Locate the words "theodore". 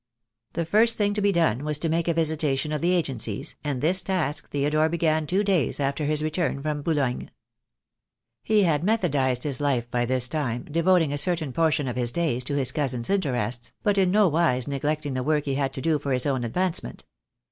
4.49-4.89